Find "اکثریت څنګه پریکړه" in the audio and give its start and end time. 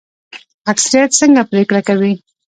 0.71-1.81